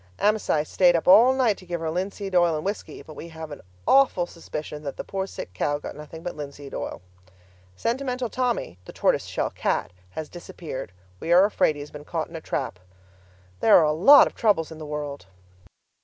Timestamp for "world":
14.89-15.27